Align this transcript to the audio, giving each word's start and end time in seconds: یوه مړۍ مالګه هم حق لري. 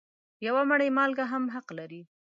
یوه 0.47 0.61
مړۍ 0.69 0.89
مالګه 0.97 1.25
هم 1.31 1.43
حق 1.55 1.67
لري. 1.79 2.01